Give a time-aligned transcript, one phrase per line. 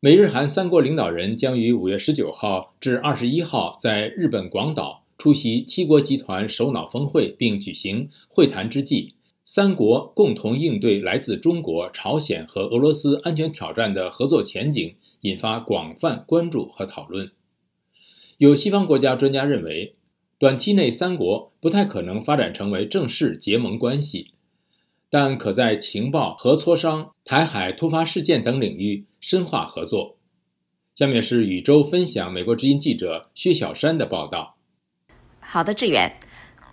[0.00, 17.32] 美日韩三国领导人将于五月十九号至二十一号在日本广岛出席七国集团首脑峰会，并举行会谈之际，三国共同应对来自中国、朝鲜和俄罗斯安全挑战的合作前景引发广泛关注和讨论。
[18.36, 19.96] 有西方国家专家认为，
[20.38, 24.28] 短期内三国不太可能发展成为正式结盟关系。
[25.10, 30.16] 但可在情报和磋商、台海突发事件等领域深化合作。
[30.94, 34.56] 下面是宇宙分享美国之音记者薛小山的报道。
[35.40, 36.12] 好的，志远。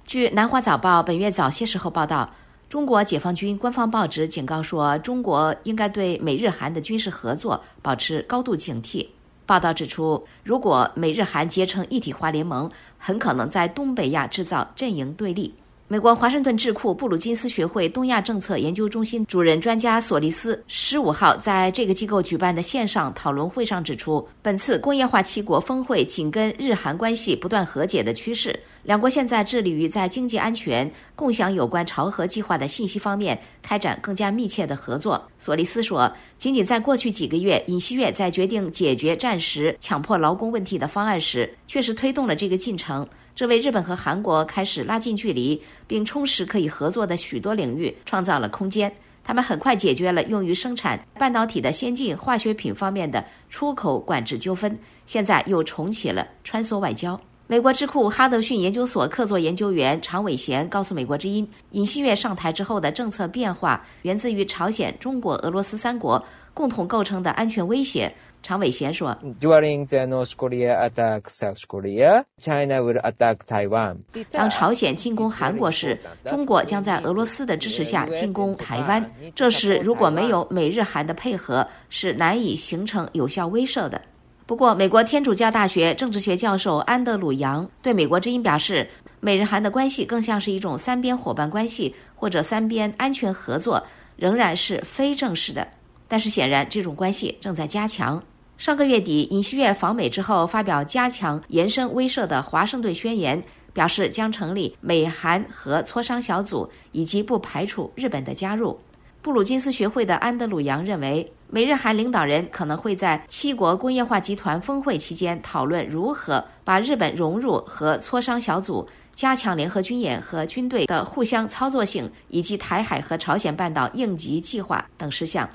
[0.06, 2.34] 据南华早报本月早些时候报道，
[2.70, 9.08] 中国解放军官方报纸警告说，中国应该对美日韩的军事合作保持高度警惕。
[9.46, 15.54] 报道指出，如果美日韩结成一体化联盟，很可能在东北亚制造阵营对立。
[15.88, 35.30] 美国华盛顿智库布鲁金斯学会东亚政策研究中心主任专家索利斯十五号在这个机构举办的线上讨论会上指出，本次工业化七国峰会紧跟日韩关系不断和解的趋势，两国现在致力于在经济安全、共享有关朝核计划的信息方面开展更加密切的合作。
[35.38, 43.08] 索利斯说，仅仅在过去几个月，尹锡悦在决定解决战时强迫劳工问题的方案时，确实推动了这个进程。
[43.34, 48.94] 这为日本和韩国开始拉近距离，并充实可以合作的许多领域创造了空间。
[49.24, 57.20] 他们很快解决了用于生产半导体的先进化学品方面的出口管制纠纷，现在又重启了穿梭外交。
[57.48, 66.24] 美国智库哈德逊研究所客座研究员常伟贤告诉美国之音，尹锡悦上台之后的政策变化源自于朝鲜、中国、俄罗斯三国
[66.56, 68.12] 共同构成的安全威胁。
[68.42, 73.98] 常伟贤说：“During the North Korea attack South Korea, China will attack Taiwan。
[74.32, 79.12] 当朝鲜进攻韩国时，中国将在俄罗斯的支持下进攻台湾。
[79.36, 84.02] 这时如果没有美日韩的配合，是难以形成有效威慑的。”
[84.48, 88.88] 不过，美国天主教大学政治学教授安德鲁·杨对美国之音表示，
[89.20, 93.84] 美日韩的关系更像是一种三边伙伴关系或者三边安全合作，
[94.16, 95.68] 仍然是非正式的。
[96.08, 98.22] 但是显然，这种关系正在加强。
[98.56, 108.80] 上个月底，尹锡悦访美之后，发表加强延伸威慑的华盛顿宣言，表示将成立美韩和磋商小组，以及不排除日本的加入。
[109.24, 125.48] 布鲁金斯学会的安德鲁·杨认为，美日韩领导人可能会在七国工业化集团峰会期间讨论如何把日本融入和磋商小组，加强联合军演和军队的互相操作性，以及台海和朝鲜半岛应急计划等事项。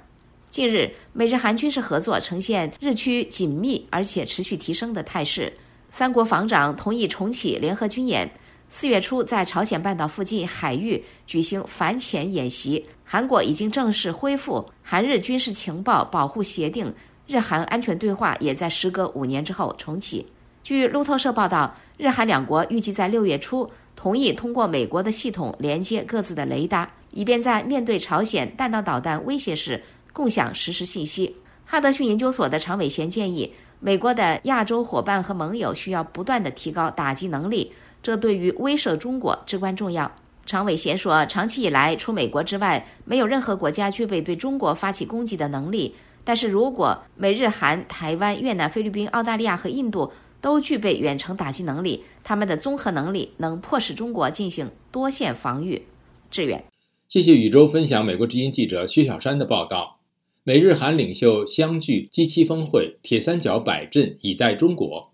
[0.49, 5.53] 近日，美日韩军事合作呈现日趋紧密而且持续提升的态势。
[5.91, 8.31] 三国防长同意重启联合军演，
[8.73, 12.87] 四月初在朝鲜半岛附近海域举行反潜演习。
[13.05, 16.95] 韩国已经正式恢复韩日军事情报保护协定，
[17.27, 20.25] 日韩安全对话也在时隔五年之后重启。
[20.63, 29.83] 据路透社报道，日韩两国预计在六月初同意通过美国的系统连接各自的雷达，以便在面对朝鲜弹道导弹威胁时。
[30.13, 31.37] 共享实时信息。
[31.65, 40.11] 哈德逊研究所的常伟贤建议，美国的亚洲伙伴和盟友需要不断的提高打击能力，这对于威慑中国至关重要。
[40.47, 45.95] 常伟贤说，长期以来，除美国之外，没有任何国家具备对中国发起攻击的能力。
[46.25, 55.83] 但是如果美日韩、台湾、越南、菲律宾、澳大利亚和印度都具备远程打击能力，他们的综合能力能迫使中国进行多线防御。
[56.31, 56.65] 志远，
[57.09, 60.01] 谢谢宇宙分享美国之音记者薛小山的报道。
[60.43, 65.10] 美日韩领袖相聚 G7 峰会，铁三角摆阵以待中国。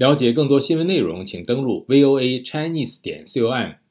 [0.00, 3.80] 了解更多新闻内容，请登录 VOA Chinese 点 com。